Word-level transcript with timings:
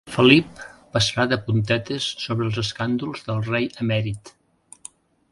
Felip 0.11 0.61
passarà 0.95 1.25
de 1.33 1.37
puntetes 1.49 2.07
sobre 2.23 2.47
els 2.47 2.57
escàndols 2.61 3.21
del 3.27 3.43
rei 3.51 3.69
emèrit. 3.85 4.33